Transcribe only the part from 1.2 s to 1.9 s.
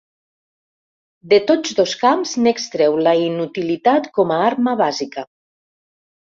De tots